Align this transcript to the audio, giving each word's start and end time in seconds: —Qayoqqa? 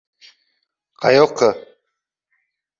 —Qayoqqa? 1.01 1.49